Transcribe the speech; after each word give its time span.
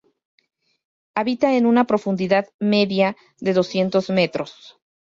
Habita 1.13 1.53
en 1.55 1.67
una 1.67 1.83
profundidad 1.85 2.49
media 2.59 3.15
de 3.39 3.53
doscientos 3.53 4.09
metros. 4.09 4.79